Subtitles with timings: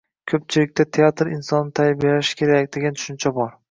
[0.31, 3.59] Ko‘pchilikda teatr insonni tarbiyalashi kerak, degan tushuncha bor…